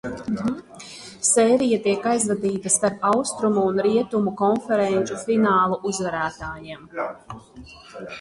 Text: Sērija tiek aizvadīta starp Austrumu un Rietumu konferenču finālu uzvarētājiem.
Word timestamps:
Sērija 1.31 1.77
tiek 1.83 2.07
aizvadīta 2.11 2.71
starp 2.75 3.05
Austrumu 3.09 3.65
un 3.73 3.81
Rietumu 3.87 4.33
konferenču 4.39 5.19
finālu 5.27 5.79
uzvarētājiem. 5.91 6.89